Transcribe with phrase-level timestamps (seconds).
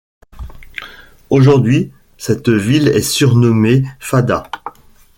[1.29, 4.49] Aujourd'hui, cette ville est surnommée Fada.